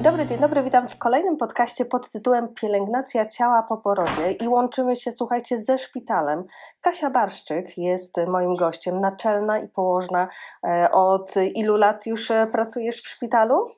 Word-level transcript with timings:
Dzień 0.00 0.10
dobry, 0.10 0.26
dzień 0.26 0.38
dobry. 0.38 0.62
Witam 0.62 0.88
w 0.88 0.98
kolejnym 0.98 1.36
podcaście 1.36 1.84
pod 1.84 2.08
tytułem 2.08 2.54
Pielęgnacja 2.54 3.26
ciała 3.26 3.62
po 3.62 3.76
porodzie 3.76 4.32
i 4.32 4.48
łączymy 4.48 4.96
się, 4.96 5.12
słuchajcie, 5.12 5.58
ze 5.58 5.78
szpitalem. 5.78 6.44
Kasia 6.80 7.10
Barszczyk 7.10 7.78
jest 7.78 8.16
moim 8.26 8.56
gościem, 8.56 9.00
naczelna 9.00 9.58
i 9.58 9.68
położna. 9.68 10.28
E, 10.64 10.90
od 10.92 11.36
ilu 11.36 11.76
lat 11.76 12.06
już 12.06 12.30
e, 12.30 12.46
pracujesz 12.46 13.02
w 13.02 13.08
szpitalu? 13.08 13.70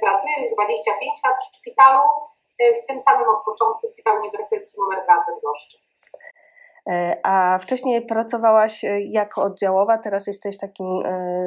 Pracuję 0.00 0.32
już 0.40 0.54
25 0.54 1.20
lat 1.24 1.36
w 1.52 1.56
szpitalu, 1.56 2.02
e, 2.60 2.82
w 2.82 2.86
tym 2.86 3.00
samym 3.00 3.28
od 3.28 3.44
początku 3.44 3.86
Szpital 3.92 4.18
Uniwersytecki 4.18 4.76
nr 4.90 5.04
2 5.04 5.24
w 5.24 5.34
Bydgoszczy. 5.34 5.89
A 7.22 7.58
wcześniej 7.62 8.06
pracowałaś 8.06 8.84
jako 9.04 9.42
oddziałowa, 9.42 9.98
teraz 9.98 10.26
jesteś 10.26 10.58
takim, 10.58 10.86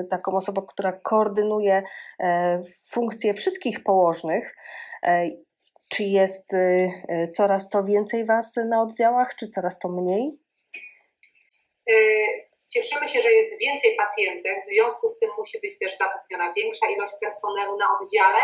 taką 0.09 0.31
osobą, 0.31 0.61
która 0.61 0.91
koordynuje 0.91 1.83
funkcje 2.91 3.33
wszystkich 3.33 3.83
położnych. 3.83 4.55
Czy 5.89 6.03
jest 6.03 6.51
coraz 7.33 7.69
to 7.69 7.83
więcej 7.83 8.25
Was 8.25 8.55
na 8.69 8.81
oddziałach, 8.81 9.35
czy 9.35 9.47
coraz 9.47 9.79
to 9.79 9.89
mniej? 9.89 10.39
Cieszymy 12.73 13.07
się, 13.07 13.21
że 13.21 13.31
jest 13.31 13.59
więcej 13.59 13.95
pacjentek, 14.03 14.65
w 14.65 14.69
związku 14.69 15.07
z 15.07 15.19
tym 15.19 15.29
musi 15.37 15.59
być 15.59 15.79
też 15.79 15.97
zapewniona 15.97 16.53
większa 16.53 16.85
ilość 16.95 17.13
personelu 17.21 17.77
na 17.77 17.85
oddziale. 17.95 18.41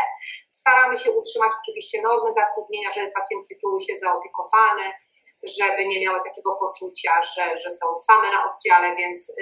Staramy 0.52 0.98
się 0.98 1.12
utrzymać 1.12 1.52
oczywiście 1.62 2.02
normy 2.02 2.30
zatrudnienia, 2.34 2.90
żeby 2.96 3.12
pacjentki 3.12 3.56
czuły 3.62 3.82
się 3.82 3.94
zaopiekowane, 4.02 4.86
żeby 5.44 5.86
nie 5.86 6.02
miały 6.06 6.20
takiego 6.28 6.56
poczucia, 6.56 7.12
że, 7.24 7.60
że 7.60 7.72
są 7.72 7.86
same 7.98 8.32
na 8.32 8.40
oddziale, 8.52 8.96
więc 8.96 9.30
y, 9.30 9.34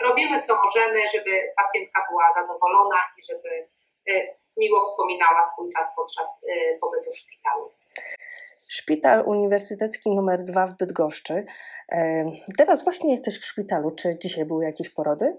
robimy 0.00 0.42
co 0.42 0.62
możemy, 0.64 1.08
żeby 1.14 1.30
pacjentka 1.56 2.06
była 2.10 2.24
zadowolona 2.36 3.00
i 3.18 3.24
żeby 3.24 3.68
y, 4.08 4.36
miło 4.56 4.84
wspominała 4.84 5.44
swój 5.44 5.72
czas 5.72 5.86
podczas 5.96 6.42
y, 6.42 6.78
pobytu 6.80 7.10
w 7.12 7.18
szpitalu. 7.18 7.72
Szpital 8.68 9.22
Uniwersytecki 9.26 10.10
numer 10.10 10.42
2 10.42 10.66
w 10.66 10.76
Bydgoszczy. 10.76 11.46
Teraz 12.58 12.84
właśnie 12.84 13.12
jesteś 13.12 13.40
w 13.40 13.44
szpitalu. 13.44 13.90
Czy 13.90 14.18
dzisiaj 14.18 14.44
były 14.44 14.64
jakieś 14.64 14.94
porody? 14.94 15.38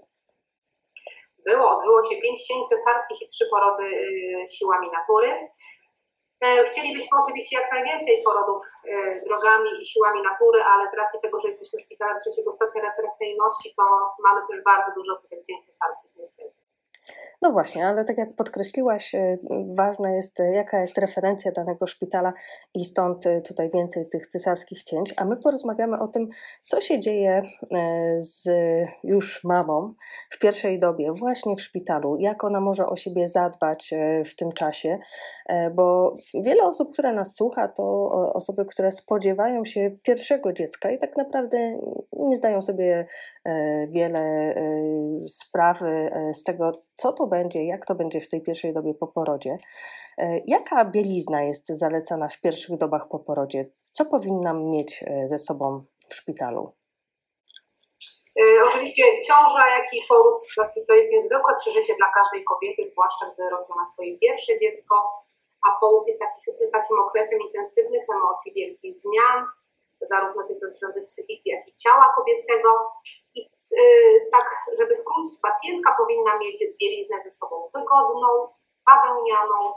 Było. 1.44 1.78
Odbyło 1.78 2.02
się 2.02 2.16
pięć 2.22 2.46
cięć 2.46 2.68
cesarskich 2.68 3.22
i 3.22 3.26
trzy 3.26 3.44
porody 3.50 3.90
siłami 4.58 4.88
natury. 4.92 5.48
E, 6.46 6.64
chcielibyśmy 6.64 7.18
oczywiście 7.22 7.60
jak 7.60 7.72
najwięcej 7.72 8.22
porodów 8.24 8.62
e, 8.84 9.20
drogami 9.24 9.70
i 9.80 9.84
siłami 9.84 10.22
natury, 10.22 10.62
ale 10.62 10.90
z 10.90 10.94
racji 10.94 11.20
tego, 11.22 11.40
że 11.40 11.48
jesteśmy 11.48 11.78
szpitalem 11.78 12.20
trzeciego 12.20 12.52
stopnia 12.52 12.82
referencyjności, 12.82 13.74
to 13.76 13.84
mamy 14.22 14.40
też 14.48 14.64
bardzo 14.64 14.92
dużo 14.94 15.12
cięć 15.46 15.66
cesarskich 15.66 16.10
niestety. 16.16 16.65
No 17.42 17.52
właśnie, 17.52 17.86
ale 17.86 18.04
tak 18.04 18.18
jak 18.18 18.34
podkreśliłaś, 18.34 19.14
e, 19.14 19.38
ważna 19.76 20.10
jest, 20.10 20.40
e, 20.40 20.52
jaka 20.52 20.80
jest 20.80 20.98
referencja 20.98 21.52
danego 21.52 21.86
szpitala 21.86 22.32
i 22.74 22.84
stąd 22.84 23.26
e, 23.26 23.40
tutaj 23.40 23.70
więcej 23.74 24.08
tych 24.08 24.26
cesarskich 24.26 24.82
cięć. 24.82 25.14
A 25.16 25.24
my 25.24 25.36
porozmawiamy 25.36 25.98
o 25.98 26.08
tym, 26.08 26.28
co 26.64 26.80
się 26.80 27.00
dzieje 27.00 27.42
z 28.16 28.48
już 29.04 29.44
mamą 29.44 29.92
w 30.30 30.38
pierwszej 30.38 30.78
dobie, 30.78 31.12
właśnie 31.12 31.56
w 31.56 31.62
szpitalu, 31.62 32.16
jak 32.16 32.44
ona 32.44 32.60
może 32.60 32.86
o 32.86 32.96
siebie 32.96 33.28
zadbać 33.28 33.94
w 34.26 34.36
tym 34.36 34.52
czasie, 34.52 34.98
bo 35.74 36.16
wiele 36.34 36.62
osób, 36.62 36.92
które 36.92 37.12
nas 37.12 37.34
słucha, 37.34 37.68
to 37.68 38.10
osoby, 38.32 38.64
które 38.64 38.90
spodziewają 38.90 39.64
się 39.64 39.90
pierwszego 40.02 40.52
dziecka 40.52 40.90
i 40.90 40.98
tak 40.98 41.16
naprawdę 41.16 41.78
nie 42.12 42.36
zdają 42.36 42.62
sobie 42.62 43.06
wiele 43.88 44.54
sprawy 45.26 46.10
z 46.32 46.42
tego, 46.42 46.85
co 46.96 47.12
to 47.12 47.26
będzie, 47.26 47.64
jak 47.64 47.86
to 47.86 47.94
będzie 47.94 48.20
w 48.20 48.28
tej 48.28 48.42
pierwszej 48.42 48.72
dobie 48.72 48.94
po 48.94 49.06
porodzie. 49.06 49.58
E, 50.18 50.40
jaka 50.46 50.84
bielizna 50.84 51.42
jest 51.42 51.66
zalecana 51.66 52.28
w 52.28 52.40
pierwszych 52.40 52.76
dobach 52.78 53.08
po 53.08 53.18
porodzie? 53.18 53.70
Co 53.92 54.04
powinnam 54.04 54.70
mieć 54.70 55.04
e, 55.06 55.28
ze 55.28 55.38
sobą 55.38 55.84
w 56.08 56.14
szpitalu? 56.14 56.72
E, 58.40 58.42
oczywiście 58.68 59.02
ciąża, 59.26 59.64
jak 59.76 59.94
i 59.94 60.00
poród 60.08 60.42
to 60.88 60.94
jest 60.94 61.10
niezwykłe 61.12 61.54
przeżycie 61.60 61.94
dla 61.96 62.06
każdej 62.18 62.44
kobiety, 62.44 62.90
zwłaszcza 62.92 63.26
gdy 63.34 63.50
rodzi 63.50 63.72
ona 63.72 63.86
swoje 63.86 64.18
pierwsze 64.18 64.52
dziecko, 64.60 64.94
a 65.66 65.80
połóg 65.80 66.06
jest 66.06 66.20
taki, 66.20 66.70
takim 66.72 66.98
okresem 66.98 67.38
intensywnych 67.46 68.04
emocji, 68.16 68.52
wielkich 68.56 68.94
zmian, 68.94 69.46
zarówno 70.00 70.42
tych 70.48 70.60
dotyczących 70.60 71.06
psychiki, 71.06 71.50
jak 71.50 71.68
i 71.68 71.74
ciała 71.74 72.14
kobiecego. 72.16 72.68
Y, 73.72 74.28
tak, 74.32 74.46
żeby 74.78 74.96
skrócić, 74.96 75.40
pacjentka 75.42 75.94
powinna 75.98 76.38
mieć 76.38 76.64
bieliznę 76.80 77.16
ze 77.24 77.30
sobą 77.30 77.68
wygodną, 77.74 78.28
bawełnianą, 78.86 79.72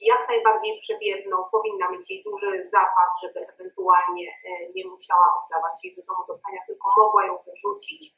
jak 0.00 0.28
najbardziej 0.28 0.76
przewiewną, 0.78 1.36
powinna 1.52 1.90
mieć 1.90 2.10
jej 2.10 2.22
duży 2.22 2.64
zapas, 2.64 3.10
żeby 3.22 3.46
ewentualnie 3.54 4.28
y, 4.28 4.72
nie 4.74 4.86
musiała 4.86 5.26
oddawać 5.44 5.84
jej 5.84 5.96
do 5.96 6.02
domu 6.02 6.24
do 6.28 6.34
prania, 6.38 6.60
tylko 6.66 6.88
mogła 6.98 7.26
ją 7.26 7.38
wyrzucić. 7.46 8.14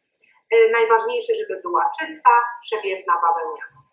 Y, 0.55 0.71
najważniejsze, 0.73 1.35
żeby 1.35 1.61
była 1.63 1.91
czysta, 1.99 2.31
przewiewna, 2.63 3.13
bawełniana. 3.23 3.85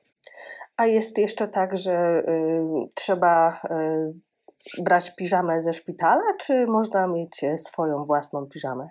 A 0.77 0.85
jest 0.85 1.17
jeszcze 1.17 1.47
tak, 1.47 1.77
że 1.77 1.91
y, 1.91 2.89
trzeba 2.95 3.61
y, 4.77 4.83
brać 4.83 5.15
piżamę 5.15 5.61
ze 5.61 5.73
szpitala, 5.73 6.33
czy 6.39 6.65
można 6.67 7.07
mieć 7.07 7.41
swoją 7.57 8.03
własną 8.03 8.47
piżamę? 8.47 8.89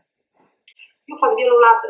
Już 1.09 1.23
od 1.23 1.37
wielu 1.37 1.59
lat 1.59 1.83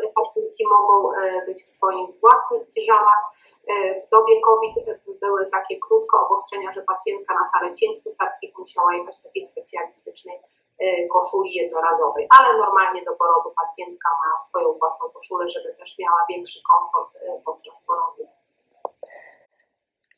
mogą 0.67 1.11
e, 1.13 1.45
być 1.45 1.63
w 1.63 1.69
swoich 1.69 2.19
własnych 2.19 2.69
piżamach. 2.75 3.23
E, 3.67 4.01
w 4.01 4.09
dobie 4.09 4.41
COVID 4.41 4.75
były 5.19 5.45
takie 5.45 5.79
krótko 5.79 6.25
obostrzenia, 6.25 6.71
że 6.71 6.81
pacjentka 6.81 7.33
na 7.33 7.45
salę 7.53 7.73
cięć 7.73 8.03
cesarskich 8.03 8.57
musiała 8.57 8.93
jechać 8.93 9.19
w 9.19 9.23
takiej 9.23 9.43
specjalistycznej 9.43 10.39
e, 10.79 11.07
koszuli 11.07 11.53
jednorazowej, 11.53 12.27
ale 12.39 12.57
normalnie 12.57 13.03
do 13.03 13.15
porodu 13.15 13.53
pacjentka 13.61 14.09
ma 14.09 14.39
swoją 14.39 14.73
własną 14.73 15.09
koszulę, 15.09 15.49
żeby 15.49 15.75
też 15.79 15.99
miała 15.99 16.25
większy 16.29 16.59
komfort 16.69 17.17
podczas 17.45 17.83
porodu. 17.83 18.27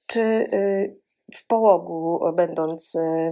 Czy 0.07 0.21
y, 0.21 0.99
w 1.33 1.47
połogu 1.47 2.19
będąc, 2.33 2.95
y, 2.95 3.31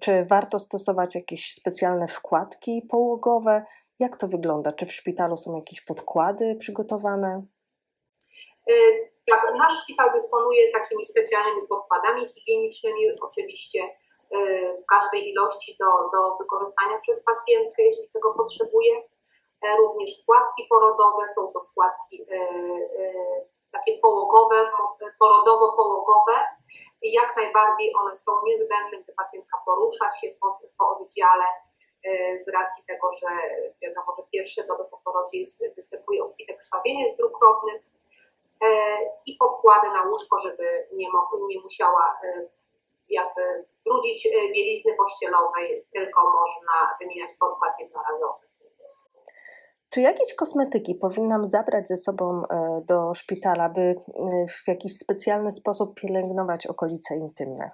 czy 0.00 0.24
warto 0.24 0.58
stosować 0.58 1.14
jakieś 1.14 1.52
specjalne 1.52 2.08
wkładki 2.08 2.82
połogowe? 2.90 3.64
Jak 4.00 4.16
to 4.16 4.28
wygląda? 4.28 4.72
Czy 4.72 4.86
w 4.86 4.92
szpitalu 4.92 5.36
są 5.36 5.56
jakieś 5.56 5.80
podkłady 5.80 6.56
przygotowane? 6.60 7.42
Y, 8.70 9.10
tak, 9.30 9.54
nasz 9.58 9.82
szpital 9.82 10.12
dysponuje 10.12 10.72
takimi 10.72 11.04
specjalnymi 11.04 11.68
podkładami 11.68 12.28
higienicznymi, 12.28 13.20
oczywiście 13.20 13.80
y, 13.84 14.76
w 14.82 14.86
każdej 14.86 15.30
ilości 15.30 15.76
do, 15.80 15.86
do 16.12 16.36
wykorzystania 16.36 16.98
przez 16.98 17.24
pacjentkę, 17.24 17.82
jeśli 17.82 18.08
tego 18.08 18.34
potrzebuje. 18.34 19.02
E, 19.62 19.76
również 19.76 20.22
wkładki 20.22 20.66
porodowe, 20.70 21.28
są 21.28 21.52
to 21.52 21.60
wkładki 21.60 22.22
y, 22.22 23.46
takie 23.70 23.98
połogowe, 23.98 24.70
porodowo-połogowe. 25.18 26.36
Jak 27.02 27.36
najbardziej 27.36 27.94
one 27.96 28.16
są 28.16 28.32
niezbędne, 28.44 29.02
gdy 29.02 29.12
pacjentka 29.12 29.58
porusza 29.66 30.10
się 30.10 30.28
po, 30.40 30.58
po 30.78 30.88
oddziale 30.88 31.44
z 32.44 32.48
racji 32.48 32.84
tego, 32.86 33.12
że 33.12 33.28
wiadomo, 33.82 34.12
że 34.16 34.22
pierwsze 34.32 34.66
doby 34.66 34.84
po 34.90 34.98
porodzie 35.04 35.38
jest, 35.38 35.62
występuje 35.76 36.24
obfite 36.24 36.54
krwawienie 36.54 37.12
z 37.12 37.16
dróg 37.16 37.38
rodnych 37.42 37.82
e, 38.62 38.66
i 39.26 39.36
podkłady 39.36 39.88
na 39.88 40.02
łóżko, 40.02 40.38
żeby 40.38 40.86
nie, 40.92 41.06
nie 41.48 41.60
musiała 41.60 42.18
e, 42.24 42.48
jakby 43.08 43.64
brudzić 43.84 44.28
bielizny 44.54 44.92
pościelowej, 44.98 45.86
tylko 45.94 46.24
można 46.24 46.96
wymieniać 47.00 47.30
podkład 47.40 47.80
jednorazowy. 47.80 48.46
Czy 49.90 50.00
jakieś 50.00 50.34
kosmetyki 50.34 50.94
powinnam 50.94 51.46
zabrać 51.46 51.88
ze 51.88 51.96
sobą 51.96 52.42
do 52.84 53.14
szpitala, 53.14 53.68
by 53.68 53.94
w 54.64 54.68
jakiś 54.68 54.98
specjalny 54.98 55.50
sposób 55.50 56.00
pielęgnować 56.00 56.66
okolice 56.66 57.16
intymne? 57.16 57.70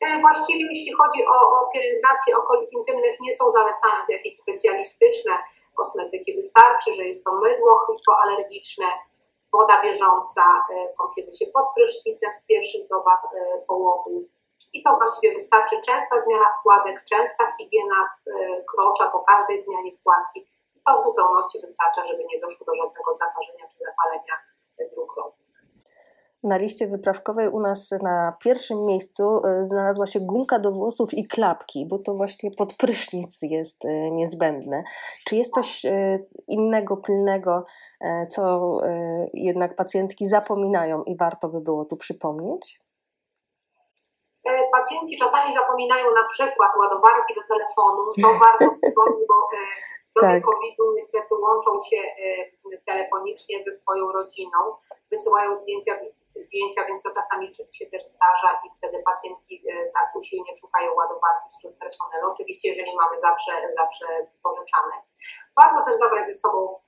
E, 0.00 0.20
właściwie 0.20 0.64
jeśli 0.68 0.92
chodzi 0.92 1.26
o, 1.26 1.60
o 1.60 1.70
pielęgnację 1.72 2.36
okolic 2.36 2.72
intymnych, 2.72 3.20
nie 3.20 3.32
są 3.32 3.50
zalecane 3.50 4.04
jakieś 4.08 4.36
specjalistyczne 4.36 5.38
kosmetyki. 5.74 6.36
Wystarczy, 6.36 6.92
że 6.92 7.04
jest 7.04 7.24
to 7.24 7.32
mydło 7.32 7.86
hipoalergiczne, 7.86 8.86
woda 9.52 9.82
bieżąca, 9.82 10.42
e, 10.70 10.94
kąpiemy 10.98 11.32
się 11.32 11.46
pod 11.46 11.66
prysznicem 11.74 12.30
w 12.42 12.46
pierwszych 12.46 12.88
dobach 12.88 13.22
e, 13.24 13.58
połogu. 13.66 14.28
I 14.72 14.82
to 14.82 14.96
właściwie 14.96 15.34
wystarczy 15.34 15.76
częsta 15.86 16.20
zmiana 16.20 16.46
wkładek, 16.60 17.04
częsta 17.04 17.56
higiena 17.56 18.10
krocza 18.70 19.10
po 19.10 19.20
każdej 19.20 19.58
zmianie 19.58 19.92
wkładki. 19.96 20.46
To 20.86 21.00
w 21.00 21.04
zupełności 21.04 21.60
wystarcza, 21.60 22.04
żeby 22.04 22.24
nie 22.24 22.40
doszło 22.40 22.66
do 22.66 22.74
żadnego 22.74 23.14
zakażenia 23.14 23.68
czy 23.68 23.78
zapalenia 23.78 24.34
dróg 24.92 25.16
rodnych 25.16 25.46
na 26.46 26.56
liście 26.56 26.86
wyprawkowej 26.86 27.48
u 27.48 27.60
nas 27.60 27.90
na 28.02 28.36
pierwszym 28.40 28.84
miejscu 28.84 29.46
e, 29.46 29.64
znalazła 29.64 30.06
się 30.06 30.20
gumka 30.20 30.58
do 30.58 30.72
włosów 30.72 31.14
i 31.14 31.28
klapki, 31.28 31.86
bo 31.86 31.98
to 31.98 32.14
właśnie 32.14 32.50
pod 32.50 32.74
prysznic 32.74 33.38
jest 33.42 33.84
e, 33.84 34.10
niezbędne. 34.10 34.84
Czy 35.24 35.36
jest 35.36 35.54
coś 35.54 35.84
e, 35.84 36.18
innego, 36.48 36.96
pilnego, 36.96 37.64
co 38.30 38.78
jednak 39.34 39.76
pacjentki 39.76 40.28
zapominają 40.28 41.02
i 41.02 41.16
warto 41.16 41.48
by 41.48 41.60
było 41.60 41.84
tu 41.84 41.96
przypomnieć? 41.96 42.78
Pacjentki 44.72 45.16
czasami 45.16 45.54
zapominają 45.54 46.04
na 46.04 46.24
przykład 46.28 46.70
ładowarki 46.78 47.34
do 47.34 47.40
telefonu. 47.54 48.10
To 48.22 48.28
warto 48.28 48.74
przypomnieć, 48.82 49.26
bo 49.28 49.34
do 50.16 50.20
tak. 50.20 50.44
COVID-u 50.44 50.94
niestety 50.94 51.34
łączą 51.34 51.70
się 51.90 52.00
telefonicznie 52.86 53.64
ze 53.64 53.72
swoją 53.72 54.12
rodziną, 54.12 54.58
wysyłają 55.10 55.54
zdjęcia, 55.54 55.92
zdjęcia, 56.36 56.84
więc 56.84 57.02
to 57.02 57.10
czasami 57.10 57.54
się 57.54 57.86
też 57.86 58.04
zdarza 58.04 58.60
i 58.66 58.68
wtedy 58.78 59.02
pacjentki 59.02 59.64
tak 59.94 60.16
usilnie 60.16 60.52
szukają 60.60 60.94
ładowarki 60.94 61.48
wśród 61.58 61.78
personelu. 61.78 62.30
Oczywiście, 62.32 62.68
jeżeli 62.68 62.96
mamy 62.96 63.18
zawsze, 63.18 63.52
zawsze 63.76 64.06
pożyczane. 64.42 64.94
Warto 65.56 65.84
też 65.84 65.94
zabrać 65.94 66.26
ze 66.26 66.34
sobą 66.34 66.80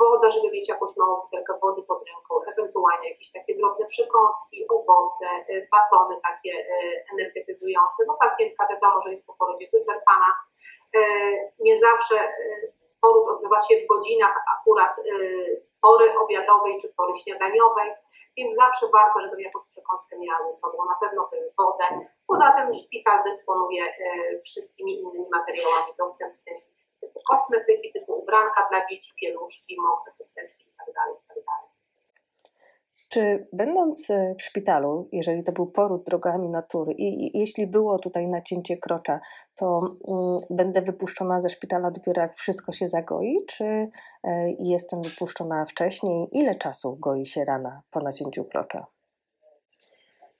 wodę, 0.00 0.30
żeby 0.30 0.50
mieć 0.50 0.68
jakąś 0.68 0.96
małą 0.96 1.20
butelkę 1.20 1.54
wody 1.62 1.82
pod 1.82 1.98
ręką, 2.08 2.52
ewentualnie 2.52 3.10
jakieś 3.10 3.32
takie 3.32 3.56
drobne 3.56 3.86
przekąski, 3.86 4.66
owoce, 4.68 5.26
y, 5.50 5.68
batony 5.72 6.20
takie 6.22 6.52
y, 6.58 7.04
energetyzujące, 7.12 8.06
bo 8.06 8.14
pacjentka 8.14 8.68
wiadomo, 8.70 9.00
że 9.00 9.10
jest 9.10 9.26
po 9.26 9.34
porodzie 9.34 9.66
wyczerpana. 9.72 10.30
Nie 11.60 11.78
zawsze 11.78 12.32
poród 13.00 13.28
odbywa 13.28 13.60
się 13.60 13.74
w 13.84 13.86
godzinach 13.86 14.36
akurat 14.58 14.96
pory 15.82 16.18
obiadowej 16.18 16.78
czy 16.80 16.88
pory 16.96 17.14
śniadaniowej, 17.14 17.90
więc 18.36 18.56
zawsze 18.56 18.86
warto, 18.92 19.20
żebym 19.20 19.40
jakąś 19.40 19.66
przekąskę 19.66 20.18
miała 20.18 20.42
ze 20.42 20.52
sobą, 20.52 20.78
na 20.84 20.96
pewno 21.00 21.24
też 21.24 21.40
wodę. 21.58 21.84
Poza 22.26 22.52
tym 22.52 22.74
szpital 22.74 23.24
dysponuje 23.24 23.84
wszystkimi 24.44 25.00
innymi 25.00 25.26
materiałami 25.30 25.92
dostępnymi 25.98 26.60
typu 27.00 27.20
kosmetyki, 27.30 27.92
typu 27.92 28.12
ubranka 28.22 28.68
dla 28.70 28.86
dzieci, 28.86 29.14
pieluszki, 29.20 29.76
mokre 29.80 30.12
chusteczki 30.18 30.64
itd., 30.64 30.92
tak 30.94 31.36
itd. 31.36 31.52
Czy 33.16 33.48
będąc 33.52 34.10
e, 34.10 34.34
w 34.38 34.42
szpitalu, 34.42 35.08
jeżeli 35.12 35.44
to 35.44 35.52
był 35.52 35.66
poród 35.66 36.04
drogami 36.04 36.48
natury 36.48 36.92
i 36.98 37.38
jeśli 37.38 37.66
było 37.66 37.98
tutaj 37.98 38.28
nacięcie 38.28 38.76
krocza, 38.76 39.20
to 39.56 39.80
mm, 40.08 40.36
będę 40.50 40.82
wypuszczona 40.82 41.40
ze 41.40 41.48
szpitala 41.48 41.90
dopiero 41.90 42.22
jak 42.22 42.34
wszystko 42.34 42.72
się 42.72 42.88
zagoi, 42.88 43.44
czy 43.48 43.64
y, 43.64 43.88
jestem 44.58 45.02
wypuszczona 45.02 45.64
wcześniej? 45.64 46.28
Ile 46.32 46.54
czasu 46.54 46.96
goi 47.00 47.26
się 47.26 47.44
rana 47.44 47.82
po 47.90 48.00
nacięciu 48.00 48.44
krocza? 48.44 48.86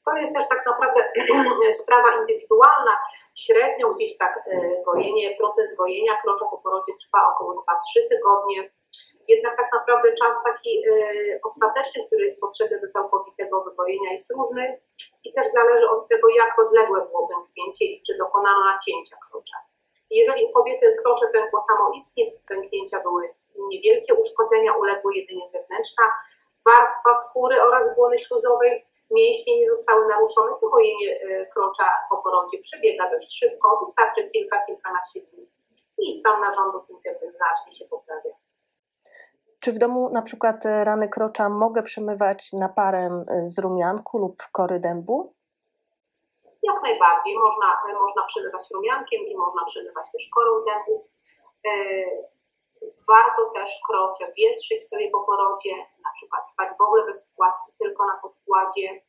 To 0.06 0.16
jest 0.16 0.34
też 0.34 0.48
tak 0.48 0.66
naprawdę 0.66 1.00
sprawa 1.82 2.08
indywidualna. 2.20 2.92
Średnio 3.34 3.94
gdzieś 3.94 4.18
tak 4.18 4.40
e, 4.52 4.82
gojenie, 4.84 5.36
proces 5.38 5.76
gojenia 5.76 6.12
krocza 6.22 6.44
po 6.50 6.58
porodzie 6.58 6.92
trwa 7.06 7.18
około 7.34 7.52
2-3 7.52 7.64
tygodnie. 8.10 8.75
Jednak 9.28 9.56
tak 9.56 9.72
naprawdę 9.72 10.12
czas 10.12 10.34
taki 10.44 10.82
e, 10.88 10.92
ostateczny, 11.44 12.06
który 12.06 12.22
jest 12.22 12.40
potrzebny 12.40 12.80
do 12.80 12.88
całkowitego 12.88 13.64
wygojenia 13.64 14.10
jest 14.12 14.32
różny 14.36 14.80
i 15.24 15.32
też 15.32 15.46
zależy 15.46 15.90
od 15.90 16.08
tego, 16.08 16.28
jak 16.28 16.58
rozległe 16.58 17.06
było 17.06 17.28
pęknięcie 17.28 17.84
i 17.84 18.02
czy 18.06 18.18
dokonano 18.18 18.64
nacięcia 18.64 19.16
krocza. 19.30 19.56
Jeżeli 20.10 20.52
kobiety 20.52 20.96
krocze 21.02 21.26
pękło 21.32 21.60
samoistnie, 21.60 22.24
pęknięcia 22.48 23.00
były 23.00 23.34
niewielkie, 23.68 24.14
uszkodzenia 24.14 24.72
uległy 24.72 25.14
jedynie 25.14 25.46
zewnętrzna 25.46 26.04
warstwa 26.66 27.14
skóry 27.14 27.62
oraz 27.62 27.96
błony 27.96 28.18
śluzowej, 28.18 28.86
mięśnie 29.10 29.60
nie 29.60 29.68
zostały 29.68 30.06
naruszone, 30.06 30.52
to 30.60 30.68
gojenie 30.68 31.20
e, 31.20 31.46
krocza 31.46 31.90
po 32.10 32.16
porodzie 32.16 32.58
przebiega 32.58 33.10
dość 33.10 33.38
szybko, 33.38 33.80
wystarczy 33.84 34.30
kilka, 34.30 34.66
kilkanaście 34.66 35.20
dni 35.20 35.46
i 35.98 36.12
stan 36.12 36.40
narządów 36.40 36.90
intymnych 36.90 37.32
znacznie 37.32 37.72
się 37.72 37.84
poprawia. 37.84 38.30
Czy 39.66 39.72
w 39.72 39.78
domu 39.78 40.10
na 40.12 40.22
przykład 40.22 40.66
e, 40.66 40.84
rany 40.84 41.08
krocza 41.08 41.48
mogę 41.48 41.82
przemywać 41.82 42.52
naparem 42.52 43.24
e, 43.28 43.44
z 43.44 43.58
rumianku 43.58 44.18
lub 44.18 44.36
kory 44.52 44.80
dębu? 44.80 45.34
Jak 46.62 46.82
najbardziej. 46.82 47.38
Można, 47.38 47.66
można 48.00 48.22
przemywać 48.22 48.70
rumiankiem 48.70 49.20
i 49.26 49.36
można 49.36 49.64
przemywać 49.64 50.12
też 50.12 50.28
korą 50.34 50.52
dębu. 50.64 51.08
Warto 53.08 53.50
też 53.54 53.70
krocze 53.86 54.32
wietrzyć 54.38 54.88
sobie 54.88 55.10
po 55.10 55.20
porodzie, 55.20 55.74
na 56.04 56.10
przykład 56.14 56.48
spać 56.48 56.68
w 56.78 56.80
ogóle 56.80 57.06
bez 57.06 57.30
wkładki, 57.30 57.72
tylko 57.78 58.06
na 58.06 58.18
podkładzie. 58.22 59.00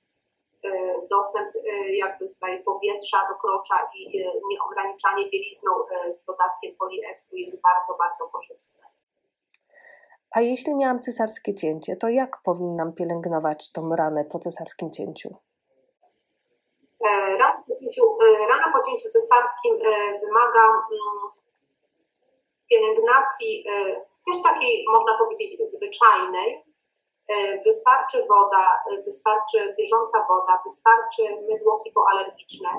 E, 0.63 0.69
dostęp 1.09 1.55
e, 1.55 1.95
jakby 1.95 2.29
tutaj 2.29 2.63
powietrza 2.63 3.27
do 3.29 3.35
krocza 3.35 3.89
i 3.95 4.21
e, 4.21 4.31
nieograniczanie 4.49 5.29
bielizną 5.29 5.71
z 6.11 6.25
dodatkiem 6.25 6.75
poliestru 6.75 7.37
jest 7.37 7.61
bardzo, 7.61 7.93
bardzo 7.93 8.27
korzystne. 8.27 8.96
A 10.31 10.41
jeśli 10.41 10.75
miałam 10.75 10.99
cesarskie 10.99 11.55
cięcie, 11.55 11.95
to 11.95 12.07
jak 12.07 12.37
powinnam 12.43 12.93
pielęgnować 12.93 13.71
tą 13.71 13.95
ranę 13.95 14.25
po 14.25 14.39
cesarskim 14.39 14.91
cięciu? 14.91 15.29
Rana 17.39 17.63
po 17.67 17.75
cięciu, 17.79 18.17
rana 18.49 18.73
po 18.73 18.83
cięciu 18.83 19.09
cesarskim 19.09 19.77
wymaga 20.21 20.63
mm, 20.63 21.37
pielęgnacji 22.69 23.63
e, 23.69 23.95
też 24.25 24.43
takiej, 24.43 24.85
można 24.91 25.17
powiedzieć, 25.17 25.57
zwyczajnej, 25.61 26.53
e, 26.53 26.66
wystarczy 27.65 28.25
woda, 28.29 28.65
e, 28.91 29.01
wystarczy 29.01 29.75
bieżąca 29.77 30.25
woda, 30.29 30.61
wystarczy 30.63 31.23
mydło 31.49 31.81
hipoalergiczne. 31.83 32.69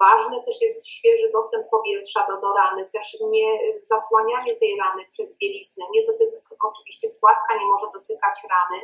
Ważny 0.00 0.42
też 0.44 0.62
jest 0.62 0.86
świeży 0.88 1.30
dostęp 1.32 1.70
powietrza 1.70 2.26
do, 2.26 2.40
do 2.40 2.52
rany, 2.52 2.90
też 2.92 3.16
nie 3.20 3.58
zasłanianie 3.82 4.56
tej 4.56 4.76
rany 4.76 5.02
przez 5.10 5.36
bieliznę. 5.38 5.84
Nie 5.90 6.06
dotyka, 6.06 6.38
oczywiście 6.62 7.10
wkładka 7.10 7.56
nie 7.56 7.66
może 7.66 7.86
dotykać 7.94 8.36
rany. 8.50 8.82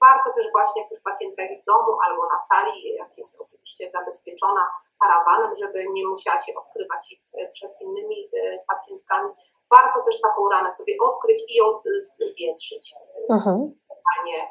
Warto 0.00 0.32
też 0.36 0.46
właśnie, 0.52 0.82
jak 0.82 0.90
już 0.90 1.00
pacjentka 1.00 1.42
jest 1.42 1.62
w 1.62 1.64
domu 1.64 1.92
albo 2.06 2.22
na 2.26 2.38
sali, 2.38 2.94
jak 2.94 3.18
jest 3.18 3.40
oczywiście 3.40 3.90
zabezpieczona 3.90 4.64
parawanem, 5.00 5.56
żeby 5.56 5.86
nie 5.90 6.06
musiała 6.06 6.38
się 6.38 6.52
odkrywać 6.54 7.16
przed 7.52 7.80
innymi 7.80 8.30
pacjentkami, 8.68 9.30
warto 9.70 10.02
też 10.02 10.20
taką 10.20 10.48
ranę 10.48 10.70
sobie 10.70 10.94
odkryć 11.00 11.40
i 11.48 11.60
odwietrzyć, 11.60 12.94
mhm. 13.30 13.74
A 14.18 14.24
nie 14.24 14.48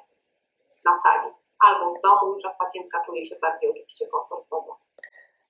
na 0.86 0.94
sali 0.94 1.34
albo 1.60 1.94
w 1.94 2.02
domu, 2.02 2.36
jak 2.44 2.58
pacjentka 2.58 3.02
czuje 3.06 3.24
się 3.24 3.36
bardziej 3.42 3.70
oczywiście 3.70 4.08
komfortowo. 4.08 4.78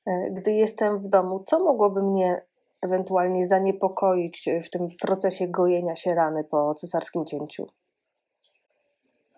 E, 0.07 0.29
gdy 0.31 0.51
jestem 0.51 0.99
w 0.99 1.07
domu, 1.07 1.43
co 1.47 1.59
mogłoby 1.59 2.03
mnie 2.03 2.45
ewentualnie 2.81 3.45
zaniepokoić 3.45 4.49
w 4.65 4.69
tym 4.69 4.87
procesie 5.01 5.47
gojenia 5.47 5.95
się 5.95 6.15
rany 6.15 6.43
po 6.43 6.73
cesarskim 6.73 7.25
cięciu? 7.25 7.67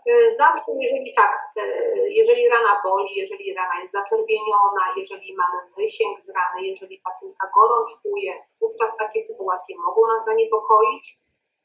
E, 0.08 0.32
zawsze, 0.32 0.72
jeżeli 0.80 1.14
tak, 1.14 1.34
e, 1.58 1.64
jeżeli 2.10 2.50
rana 2.50 2.82
boli, 2.84 3.16
jeżeli 3.16 3.54
rana 3.54 3.80
jest 3.82 3.94
zaczerwieniona, 3.94 4.84
jeżeli 4.98 5.36
mamy 5.36 5.60
wysięg 5.78 6.20
z 6.20 6.30
rany, 6.30 6.68
jeżeli 6.68 7.02
pacjentka 7.04 7.48
gorączkuje, 7.56 8.34
wówczas 8.62 8.98
takie 8.98 9.22
sytuacje 9.22 9.76
mogą 9.78 10.02
nas 10.08 10.26
zaniepokoić. 10.26 11.20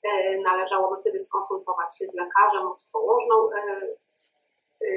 E, 0.04 0.38
należałoby 0.38 1.00
wtedy 1.00 1.20
skonsultować 1.20 1.98
się 1.98 2.06
z 2.06 2.14
lekarzem, 2.14 2.76
z 2.76 2.84
położną 2.84 3.34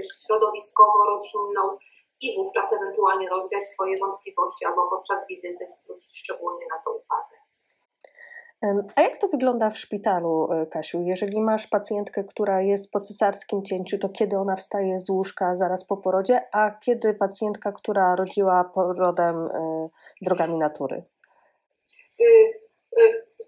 środowiskowo-rodzinną 0.03 1.77
i 2.21 2.37
wówczas 2.37 2.73
ewentualnie 2.73 3.29
rozwiać 3.29 3.67
swoje 3.67 3.97
wątpliwości 3.97 4.65
albo 4.65 4.87
podczas 4.87 5.27
wizyty 5.29 5.67
zwrócić 5.67 6.17
szczególnie 6.17 6.65
na 6.71 6.79
to 6.85 6.91
uwagę. 6.91 7.37
A 8.95 9.01
jak 9.01 9.17
to 9.17 9.27
wygląda 9.27 9.69
w 9.69 9.77
szpitalu, 9.77 10.51
e, 10.51 10.65
Kasiu? 10.65 11.01
Jeżeli 11.01 11.41
masz 11.41 11.67
pacjentkę, 11.67 12.23
która 12.23 12.61
jest 12.61 12.91
po 12.91 13.01
cesarskim 13.01 13.63
cięciu, 13.63 13.97
to 13.97 14.09
kiedy 14.09 14.37
ona 14.37 14.55
wstaje 14.55 14.99
z 14.99 15.09
łóżka 15.09 15.55
zaraz 15.55 15.85
po 15.85 15.97
porodzie, 15.97 16.41
a 16.51 16.71
kiedy 16.71 17.13
pacjentka, 17.13 17.71
która 17.71 18.15
rodziła 18.15 18.63
porodem 18.63 19.35
e, 19.35 19.89
drogami 20.21 20.57
natury? 20.57 21.03
Y, 22.21 22.66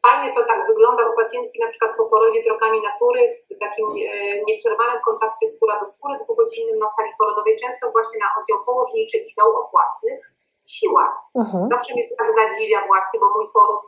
fajnie 0.10 0.34
to 0.36 0.42
tak 0.46 0.68
wygląda 0.68 1.10
u 1.10 1.16
pacjentki 1.16 1.60
na 1.60 1.68
przykład 1.68 1.92
po 1.98 2.06
porodzie 2.06 2.44
drogami 2.44 2.82
natury, 2.82 3.22
w 3.56 3.60
takim 3.60 3.88
e, 3.88 4.44
nieprzerwanym 4.48 5.01
kontakcie 5.06 5.48
skóra 5.48 5.80
do 5.80 5.88
skóry 5.88 6.20
dwugodzinnym 6.24 6.80
na 6.80 6.88
sali 6.96 7.12
porodowej, 7.18 7.56
często 7.63 7.92
właśnie 7.92 8.20
na 8.20 8.30
oddział 8.38 8.66
położniczy 8.66 9.18
idą 9.18 9.44
o 9.60 9.70
własnych 9.72 10.20
siłach. 10.66 11.16
Mhm. 11.36 11.68
Zawsze 11.74 11.94
mnie 11.94 12.10
to 12.10 12.16
tak 12.16 12.32
zadziwia 12.39 12.88
właśnie, 12.88 13.20
bo 13.20 13.30
mój 13.30 13.48
poród 13.54 13.82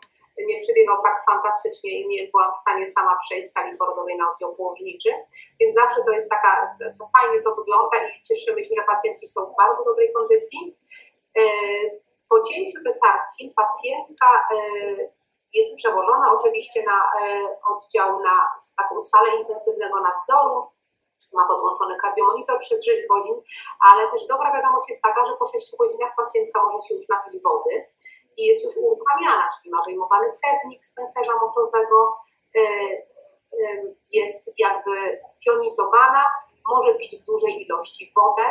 nie 0.50 0.60
przebiegał 0.60 0.98
tak 1.04 1.26
fantastycznie 1.30 1.92
i 2.00 2.08
nie 2.08 2.28
byłam 2.32 2.52
w 2.52 2.62
stanie 2.64 2.86
sama 2.86 3.18
przejść 3.24 3.48
z 3.48 3.52
sali 3.54 3.78
porodowej 3.78 4.18
na 4.18 4.32
oddział 4.32 4.56
położniczy, 4.56 5.10
więc 5.60 5.76
zawsze 5.76 6.00
to 6.06 6.12
jest 6.12 6.30
taka, 6.30 6.78
to 7.00 7.10
fajnie 7.18 7.42
to 7.42 7.56
wygląda 7.56 7.98
i 7.98 8.22
cieszymy 8.24 8.64
się, 8.64 8.76
że 8.78 8.84
pacjentki 8.84 9.28
są 9.28 9.46
w 9.46 9.56
bardzo 9.58 9.84
dobrej 9.84 10.14
kondycji. 10.14 10.78
E, 11.40 11.42
po 12.30 12.44
cięciu 12.44 12.78
cesarskim 12.84 13.54
pacjentka 13.56 14.48
e, 14.54 15.21
jest 15.54 15.76
przełożona 15.76 16.34
oczywiście 16.40 16.84
na 16.84 16.98
e, 17.22 17.56
oddział, 17.66 18.20
na 18.20 18.52
taką 18.78 19.00
salę 19.00 19.36
intensywnego 19.36 20.00
nadzoru, 20.00 20.68
ma 21.34 21.48
podłączony 21.48 21.98
kardiomonitor 21.98 22.60
przez 22.60 22.86
6 22.86 23.08
godzin, 23.08 23.36
ale 23.92 24.08
też 24.12 24.28
dobra 24.28 24.54
wiadomość 24.54 24.90
jest 24.90 25.02
taka, 25.02 25.26
że 25.26 25.34
po 25.40 25.46
6 25.46 25.76
godzinach 25.80 26.16
pacjentka 26.18 26.64
może 26.64 26.88
się 26.88 26.96
już 26.96 27.10
napić 27.10 27.44
wody 27.44 27.86
i 28.38 28.46
jest 28.46 28.64
już 28.64 28.74
uruchamiana, 28.78 29.48
czyli 29.56 29.72
ma 29.72 29.84
wyjmowany 29.86 30.34
cewnik 30.34 30.86
z 30.86 30.94
pęcherza 30.94 31.34
moczowego, 31.42 32.18
e, 32.56 32.60
e, 32.60 33.94
jest 34.12 34.52
jakby 34.58 35.20
pionizowana, 35.46 36.26
może 36.68 36.96
pić 36.96 37.22
w 37.22 37.26
dużej 37.26 37.66
ilości 37.66 38.12
wodę, 38.16 38.44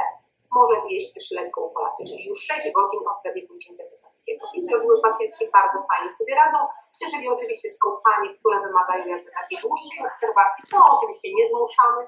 może 0.57 0.81
zjeść 0.81 1.15
też 1.15 1.31
lekką 1.31 1.61
kolację, 1.77 2.03
czyli 2.07 2.23
już 2.31 2.39
6 2.51 2.73
godzin 2.79 3.01
od 3.13 3.23
zabiegu 3.23 3.55
cięcia 3.65 3.85
cesarskiego. 3.91 4.43
I 4.55 4.63
z 4.63 4.69
reguły 4.73 5.01
pacjentki 5.03 5.45
bardzo 5.59 5.79
fajnie 5.91 6.11
sobie 6.11 6.35
radzą. 6.43 6.59
Jeżeli 7.01 7.29
oczywiście 7.29 7.69
są 7.71 7.87
panie, 8.09 8.29
które 8.39 8.57
wymagają 8.67 9.07
jakby 9.07 9.31
takiej 9.31 9.59
dłuższej 9.65 9.99
obserwacji, 10.07 10.65
to 10.71 10.77
oczywiście 10.97 11.29
nie 11.35 11.49
zmuszamy 11.49 12.01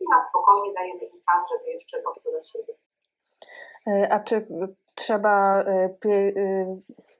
i 0.00 0.04
na 0.10 0.18
spokojnie 0.18 0.72
dajemy 0.72 1.04
im 1.04 1.20
czas, 1.26 1.40
żeby 1.50 1.66
jeszcze 1.70 2.02
doszły 2.02 2.32
do 2.32 2.40
siebie. 2.40 2.72
E, 3.86 4.12
a 4.12 4.20
czy 4.20 4.46
trzeba 4.94 5.34
e, 5.60 5.88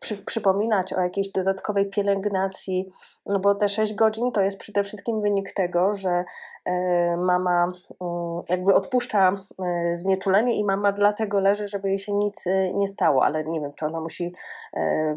przy, 0.07 0.17
przypominać 0.17 0.93
o 0.93 1.01
jakiejś 1.01 1.29
dodatkowej 1.29 1.91
pielęgnacji, 1.91 2.89
no 3.27 3.39
bo 3.39 3.55
te 3.55 3.69
6 3.69 3.95
godzin 3.95 4.33
to 4.33 4.41
jest 4.41 4.59
przede 4.59 4.85
wszystkim 4.85 5.21
wynik 5.21 5.53
tego, 5.53 5.95
że 5.95 6.25
e, 6.65 7.17
mama 7.17 7.73
mm, 8.01 8.43
jakby 8.49 8.75
odpuszcza 8.75 9.33
e, 9.63 9.95
znieczulenie 9.95 10.55
i 10.57 10.65
mama 10.65 10.93
dlatego 10.93 11.41
leży, 11.41 11.67
żeby 11.67 11.89
jej 11.89 11.99
się 11.99 12.13
nic 12.13 12.47
e, 12.47 12.73
nie 12.73 12.89
stało, 12.89 13.25
ale 13.25 13.45
nie 13.45 13.61
wiem, 13.61 13.73
czy 13.75 13.87
ona 13.87 14.01
musi 14.01 14.35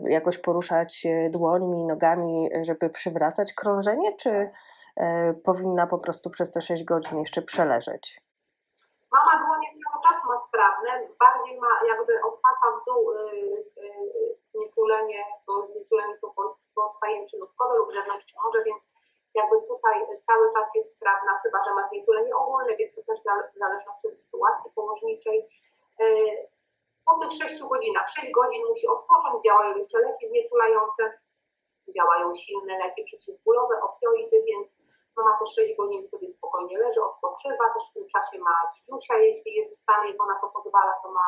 jakoś 0.04 0.38
poruszać 0.38 1.08
dłońmi, 1.30 1.86
nogami, 1.86 2.50
żeby 2.62 2.90
przywracać 2.90 3.54
krążenie, 3.54 4.16
czy 4.16 4.50
powinna 5.44 5.88
po 5.88 5.98
prostu 5.98 6.30
przez 6.30 6.52
te 6.52 6.62
6 6.62 6.84
godzin 6.84 7.20
jeszcze 7.20 7.42
przeleżeć? 7.42 8.29
Mama 9.12 9.46
dłonie 9.46 9.70
cały 9.80 10.04
czas 10.06 10.26
ma 10.26 10.38
sprawne, 10.38 10.92
bardziej 11.20 11.60
ma 11.60 11.72
jakby 11.88 12.14
od 12.24 12.36
pasa 12.42 12.68
w 12.78 12.86
dół 12.86 13.14
yy, 13.14 13.66
yy, 13.76 14.38
znieczulenie, 14.52 15.26
bo 15.48 15.68
znieczulenie 15.68 16.18
są 16.18 16.34
podpajęczynówkowe 16.76 17.76
lub 17.78 17.94
zewnątrznowe, 17.94 18.64
więc 18.64 18.84
jakby 19.34 19.62
tutaj 19.68 19.96
cały 20.28 20.54
czas 20.54 20.76
jest 20.76 20.96
sprawna, 20.96 21.40
chyba 21.44 21.64
że 21.64 21.74
ma 21.74 21.88
znieczulenie 21.90 22.36
ogólne, 22.36 22.76
więc 22.76 22.96
to 22.96 23.02
też 23.04 23.20
w 23.56 23.60
zależności 23.60 24.08
od 24.08 24.18
sytuacji 24.18 24.72
położniczej. 24.76 25.50
Yy, 26.00 26.48
po 27.06 27.20
tych 27.20 27.32
6 27.32 27.64
godzinach, 27.64 28.10
6 28.10 28.32
godzin 28.32 28.68
musi 28.70 28.88
odpocząć, 28.88 29.44
działają 29.46 29.78
jeszcze 29.78 30.00
leki 30.00 30.28
znieczulające, 30.28 31.20
działają 31.98 32.36
silne 32.36 32.78
leki 32.78 33.04
przeciwbólowe, 33.04 33.82
opioidy, 33.82 34.44
więc 34.44 34.78
Mama 35.20 35.38
te 35.40 35.48
6 35.48 35.78
godzin 35.78 36.08
sobie 36.08 36.30
spokojnie 36.30 36.78
leży, 36.78 37.04
odpoczywa, 37.04 37.74
też 37.74 37.84
w 37.90 37.94
tym 37.94 38.08
czasie 38.08 38.40
ma 38.40 38.56
dzidziusia, 38.74 39.18
jeśli 39.18 39.56
jest 39.56 39.78
w 39.78 39.82
stanie, 39.82 40.14
bo 40.18 40.26
na 40.26 40.40
to 40.42 40.48
pozwala, 40.50 40.94
to 41.04 41.12
ma 41.12 41.28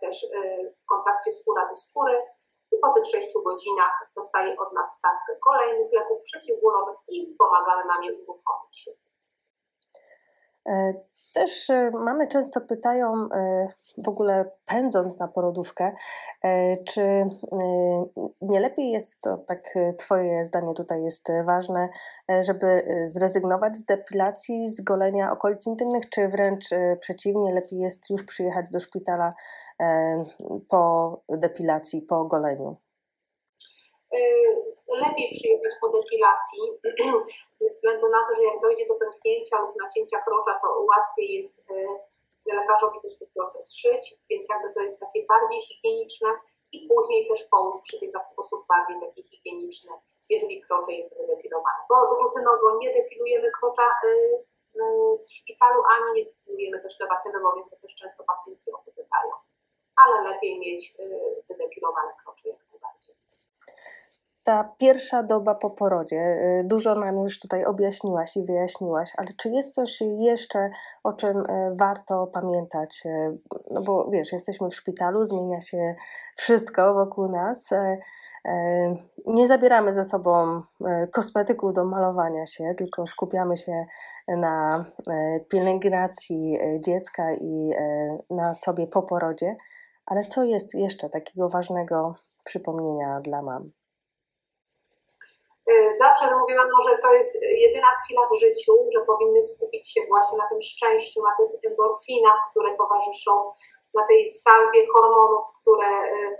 też 0.00 0.22
y, 0.22 0.74
w 0.82 0.86
kontakcie 0.86 1.30
skóra 1.32 1.68
do 1.68 1.76
skóry. 1.76 2.22
I 2.72 2.78
po 2.78 2.92
tych 2.92 3.06
6 3.06 3.28
godzinach 3.44 4.10
dostaje 4.16 4.56
od 4.58 4.72
nas 4.72 4.90
dawkę 5.02 5.36
kolejnych 5.48 5.92
leków 5.92 6.22
przeciwbólowych 6.22 6.96
i 7.08 7.36
pomagamy 7.38 7.84
mamie 7.84 8.12
uruchomić 8.12 8.78
się. 8.78 8.90
E, 10.68 10.94
też 11.34 11.70
e, 11.70 11.90
mamy 11.90 12.28
często 12.28 12.60
pytają, 12.60 13.28
e, 13.34 13.68
w 14.04 14.08
ogóle 14.08 14.50
pędząc 14.66 15.18
na 15.18 15.28
porodówkę, 15.28 15.92
czy 16.86 17.26
nie 18.40 18.60
lepiej 18.60 18.90
jest, 18.90 19.20
to 19.20 19.38
tak 19.38 19.74
Twoje 19.98 20.44
zdanie 20.44 20.74
tutaj 20.74 21.02
jest 21.02 21.28
ważne, 21.44 21.88
żeby 22.40 22.84
zrezygnować 23.04 23.76
z 23.76 23.84
depilacji, 23.84 24.68
z 24.68 24.80
golenia 24.80 25.32
okolic 25.32 25.66
intymnych, 25.66 26.08
czy 26.08 26.28
wręcz 26.28 26.64
przeciwnie, 27.00 27.54
lepiej 27.54 27.78
jest 27.78 28.10
już 28.10 28.24
przyjechać 28.24 28.66
do 28.72 28.80
szpitala 28.80 29.30
po 30.68 31.22
depilacji, 31.28 32.02
po 32.02 32.24
goleniu? 32.24 32.76
Lepiej 34.88 35.30
przyjechać 35.34 35.72
po 35.80 35.88
depilacji, 35.88 36.62
ze 37.60 37.70
względu 37.74 38.08
na 38.08 38.20
to, 38.26 38.34
że 38.34 38.42
jak 38.42 38.60
dojdzie 38.60 38.86
do 38.86 38.94
pęknięcia 38.94 39.60
lub 39.60 39.76
nacięcia 39.82 40.22
krocza, 40.22 40.60
to 40.62 40.68
łatwiej 40.80 41.34
jest 41.34 41.58
y, 41.58 41.86
lekarzowi 42.46 43.00
też 43.02 43.18
ten 43.18 43.28
proces 43.34 43.74
szyć, 43.74 44.14
więc 44.30 44.48
jakby 44.48 44.74
to 44.74 44.80
jest 44.80 45.00
takie 45.00 45.26
bardziej 45.26 45.60
higieniczne 45.60 46.28
i 46.72 46.88
później 46.88 47.28
też 47.28 47.44
połóg 47.44 47.82
przebiega 47.82 48.20
w 48.20 48.26
sposób 48.26 48.66
bardziej 48.68 49.00
taki 49.00 49.22
higieniczny, 49.22 49.92
jeżeli 50.28 50.62
krocze 50.62 50.92
jest 50.92 51.16
wydepilowany. 51.16 51.80
Bo 51.88 52.16
rutynowo 52.22 52.78
nie 52.78 52.94
depilujemy 52.94 53.50
krocza 53.60 53.86
y, 54.04 54.08
y, 54.08 55.18
w 55.26 55.32
szpitalu, 55.32 55.82
ani 55.94 56.12
nie 56.14 56.24
depilujemy 56.24 56.82
też 56.82 57.00
lewatywy, 57.00 57.40
bo 57.42 57.52
wiem, 57.56 57.64
że 57.70 57.76
też 57.76 57.94
często 57.94 58.24
pacjentki 58.24 58.72
o 58.72 58.78
to 58.84 58.90
pytają. 58.90 59.32
Ale 59.96 60.30
lepiej 60.30 60.58
mieć 60.58 60.94
wydepilowane 61.48 62.12
krocze 62.24 62.48
jak 62.48 62.69
ta 64.50 64.74
pierwsza 64.78 65.22
doba 65.22 65.54
po 65.54 65.70
porodzie, 65.70 66.16
y, 66.60 66.64
dużo 66.64 66.94
nam 66.94 67.16
już 67.16 67.38
tutaj 67.38 67.64
objaśniłaś 67.64 68.36
i 68.36 68.44
wyjaśniłaś, 68.44 69.12
ale 69.16 69.28
czy 69.36 69.50
jest 69.50 69.74
coś 69.74 70.00
jeszcze, 70.00 70.70
o 71.04 71.12
czym 71.12 71.38
y, 71.38 71.76
warto 71.76 72.26
pamiętać? 72.26 73.02
Y, 73.06 73.38
no 73.70 73.82
bo 73.82 74.10
wiesz, 74.10 74.32
jesteśmy 74.32 74.70
w 74.70 74.74
szpitalu, 74.74 75.24
zmienia 75.24 75.60
się 75.60 75.94
wszystko 76.36 76.94
wokół 76.94 77.28
nas. 77.28 77.70
Nie 79.26 79.46
zabieramy 79.46 79.92
ze 79.92 80.04
sobą 80.04 80.62
kosmetyków 81.12 81.72
do 81.72 81.84
malowania 81.84 82.46
się, 82.46 82.74
tylko 82.78 83.06
skupiamy 83.06 83.56
się 83.56 83.86
na 84.28 84.84
pielęgnacji 85.50 86.58
dziecka 86.80 87.32
i 87.32 87.70
na 88.30 88.54
sobie 88.54 88.86
po 88.86 89.02
porodzie. 89.02 89.56
Ale 90.06 90.24
co 90.24 90.44
jest 90.44 90.74
jeszcze 90.74 91.10
takiego 91.10 91.48
ważnego 91.48 92.14
przypomnienia 92.44 93.20
dla 93.20 93.42
mam? 93.42 93.70
Y, 95.70 95.94
zawsze 95.98 96.36
mówiłam, 96.36 96.68
że 96.88 96.98
to 96.98 97.12
jest 97.14 97.34
jedyna 97.42 97.90
chwila 98.04 98.28
w 98.32 98.38
życiu, 98.38 98.72
że 98.94 99.00
powinny 99.00 99.42
skupić 99.42 99.92
się 99.92 100.00
właśnie 100.08 100.38
na 100.38 100.48
tym 100.48 100.62
szczęściu, 100.62 101.22
na 101.22 101.36
tych 101.36 101.70
endorfinach, 101.70 102.40
które 102.50 102.76
towarzyszą, 102.76 103.52
na 103.94 104.06
tej 104.06 104.30
salwie 104.30 104.86
hormonów, 104.92 105.44
które 105.62 106.02
y, 106.02 106.38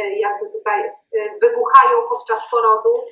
y, 0.00 0.14
jakby 0.14 0.50
tutaj 0.50 0.92
wybuchają 1.40 2.08
podczas 2.08 2.50
porodu, 2.50 3.04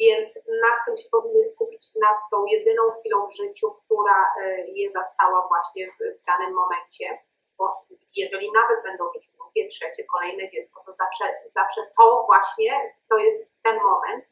więc 0.00 0.34
nad 0.62 0.74
tym 0.86 0.96
się 0.96 1.08
powinny 1.12 1.44
skupić, 1.44 1.94
nad 1.94 2.16
tą 2.30 2.44
jedyną 2.46 2.82
chwilą 2.90 3.28
w 3.28 3.36
życiu, 3.36 3.74
która 3.84 4.32
je 4.66 4.90
zastała 4.90 5.48
właśnie 5.48 5.86
w 5.86 6.26
danym 6.26 6.54
momencie, 6.54 7.18
bo 7.58 7.84
jeżeli 8.16 8.52
nawet 8.52 8.82
będą 8.82 9.04
mieli 9.04 9.28
drugie, 9.36 9.68
trzecie, 9.68 10.04
kolejne 10.04 10.50
dziecko, 10.50 10.82
to 10.86 10.92
zawsze, 10.92 11.24
zawsze 11.46 11.80
to 11.98 12.24
właśnie, 12.26 12.94
to 13.08 13.18
jest 13.18 13.48
ten 13.62 13.76
moment, 13.82 14.24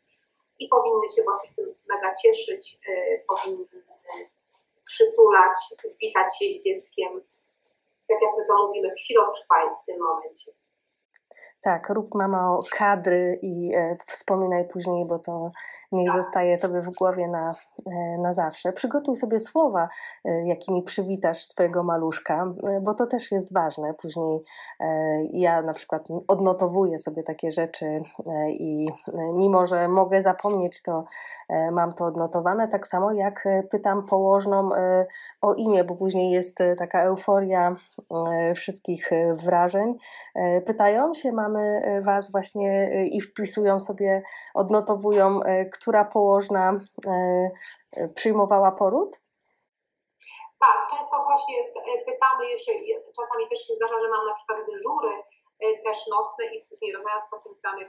i 0.59 0.69
powinny 0.69 1.09
się 1.17 1.23
właśnie 1.23 1.51
tym 1.57 1.75
mega 1.89 2.15
cieszyć, 2.15 2.79
y, 2.89 3.25
powinny 3.29 3.65
przytulać, 4.85 5.59
witać 6.03 6.39
się 6.39 6.45
z 6.61 6.65
dzieckiem. 6.65 7.23
Tak 8.09 8.23
jak 8.23 8.31
my 8.39 8.47
to 8.47 8.67
mówimy, 8.67 8.95
chwilotrwaj 9.05 9.67
w 9.83 9.87
tym 9.87 9.99
momencie. 9.99 10.53
Tak, 11.63 11.89
rób 11.89 12.15
mamo 12.15 12.61
kadry 12.79 13.39
i 13.43 13.75
e, 13.75 13.97
wspominaj 14.07 14.69
później, 14.69 15.07
bo 15.07 15.19
to 15.19 15.51
niech 15.93 16.09
tak. 16.09 16.23
zostaje 16.23 16.59
tobie 16.59 16.81
w 16.81 16.91
głowie 16.91 17.29
na, 17.29 17.53
e, 17.93 18.19
na 18.19 18.33
zawsze. 18.33 18.73
Przygotuj 18.73 19.17
sobie 19.17 19.41
słowa, 19.41 19.89
e, 20.25 20.47
jakimi 20.47 20.83
przywitasz 20.83 21.45
swojego 21.45 21.83
maluszka, 21.83 22.55
e, 22.63 22.81
bo 22.81 22.95
to 22.95 23.07
też 23.07 23.33
jest 23.33 23.53
ważne. 23.53 23.95
Później 23.95 24.43
e, 24.81 25.25
ja 25.25 25.63
na 25.63 25.73
przykład 25.73 26.09
odnotowuję 26.29 26.99
sobie 26.99 27.23
takie 27.23 27.51
rzeczy 27.51 27.87
e, 27.87 28.51
i 28.51 28.89
mimo, 29.35 29.67
że 29.67 29.89
mogę 29.89 30.23
zapomnieć, 30.23 30.83
to 30.83 31.05
mam 31.73 31.93
to 31.93 32.05
odnotowane. 32.05 32.69
Tak 32.69 32.87
samo 32.87 33.13
jak 33.13 33.49
pytam 33.71 34.07
położną 34.07 34.71
o 35.41 35.55
imię, 35.55 35.85
bo 35.85 35.95
później 35.95 36.31
jest 36.31 36.59
taka 36.79 37.03
euforia 37.03 37.77
wszystkich 38.55 39.11
wrażeń. 39.45 39.95
Pytają 40.67 41.15
się, 41.15 41.33
mam 41.33 41.52
mamy 41.53 41.83
e, 41.85 42.01
Was 42.01 42.33
właśnie 42.33 42.71
e, 42.71 43.07
i 43.07 43.21
wpisują 43.21 43.81
sobie, 43.81 44.23
odnotowują, 44.55 45.43
e, 45.43 45.65
która 45.65 46.05
położna 46.05 46.81
przyjmowała 48.15 48.73
poród? 48.73 49.11
Tak, 50.61 50.79
często 50.91 51.25
właśnie 51.29 51.57
pytamy 52.11 52.43
jeszcze, 52.53 52.73
czasami 53.19 53.49
też 53.49 53.61
się 53.67 53.75
zdarza, 53.75 54.01
że 54.03 54.09
mam 54.09 54.27
na 54.27 54.35
przykład 54.35 54.59
dyżury 54.71 55.13
też 55.87 55.99
nocne 56.17 56.45
i 56.55 56.57
później 56.69 56.93
rozmawiam 56.93 57.23
z 57.23 57.31
pacjentami, 57.31 57.83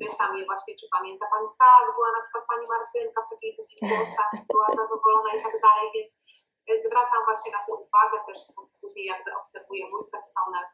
pytam 0.00 0.36
je 0.36 0.44
właśnie, 0.50 0.72
czy 0.80 0.86
pamięta 0.96 1.26
Pani, 1.32 1.48
tak, 1.64 1.84
była 1.96 2.10
na 2.16 2.22
przykład 2.22 2.44
Pani 2.50 2.66
Martynka 2.74 3.20
w 3.22 3.30
takiej 3.32 3.56
długich 3.56 3.82
włosach, 3.88 4.32
była 4.52 4.68
zadowolona 4.80 5.30
i 5.34 5.40
tak 5.46 5.56
dalej, 5.66 5.86
więc 5.94 6.10
zwracam 6.84 7.20
właśnie 7.28 7.50
na 7.56 7.62
to 7.66 7.72
uwagę, 7.84 8.16
też 8.26 8.38
później 8.80 9.06
jakby 9.12 9.30
obserwuję 9.40 9.84
mój 9.92 10.04
personel, 10.14 10.64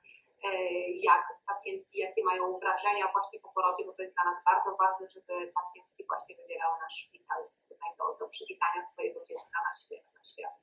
jak 1.10 1.24
pacjentki, 1.46 1.98
jakie 1.98 2.24
mają 2.24 2.58
wrażenia 2.58 3.12
właśnie 3.12 3.40
po 3.40 3.48
porodzie, 3.54 3.84
bo 3.86 3.92
to 3.92 4.02
jest 4.02 4.14
dla 4.14 4.24
nas 4.24 4.38
bardzo 4.44 4.76
ważne, 4.76 5.08
żeby 5.08 5.52
pacjentki 5.58 6.06
właśnie 6.10 6.36
wybierały 6.36 6.76
nasz 6.82 6.94
szpital 6.94 7.40
tutaj 7.68 7.90
do, 7.98 8.04
do 8.20 8.28
przywitania 8.28 8.82
swojego 8.82 9.20
dziecka 9.28 9.58
na 9.66 9.72
świat. 9.80 10.04
Na 10.14 10.24
świat. 10.24 10.54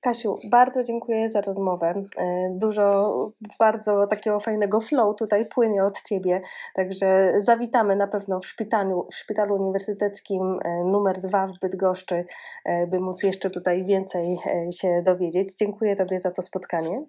Kasiu, 0.00 0.38
bardzo 0.50 0.84
dziękuję 0.84 1.28
za 1.28 1.40
rozmowę. 1.40 2.04
E, 2.16 2.50
dużo 2.50 3.12
bardzo 3.58 4.06
takiego 4.06 4.40
fajnego 4.40 4.80
flow 4.80 5.16
tutaj 5.16 5.46
płynie 5.48 5.84
od 5.84 6.02
Ciebie, 6.02 6.40
także 6.74 7.32
zawitamy 7.38 7.96
na 7.96 8.06
pewno 8.06 8.40
w 8.40 8.46
szpitalu, 8.46 9.08
w 9.12 9.14
szpitalu 9.14 9.54
uniwersyteckim 9.54 10.58
e, 10.64 10.84
numer 10.84 11.20
dwa 11.20 11.46
w 11.46 11.58
Bydgoszczy, 11.60 12.24
e, 12.64 12.86
by 12.86 13.00
móc 13.00 13.22
jeszcze 13.22 13.50
tutaj 13.50 13.84
więcej 13.84 14.38
się 14.80 15.02
dowiedzieć. 15.02 15.54
Dziękuję 15.54 15.96
Tobie 15.96 16.18
za 16.18 16.30
to 16.30 16.42
spotkanie. 16.42 17.04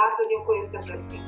Bardzo 0.00 0.30
dziękuję 0.30 0.68
serdecznie. 0.68 1.20